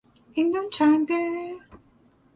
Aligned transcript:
این 0.33 0.55
نون 0.57 0.69
چنده؟ 0.69 1.19